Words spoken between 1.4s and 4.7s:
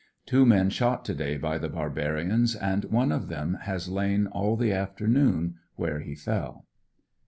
the barbarians, and one of them has lain all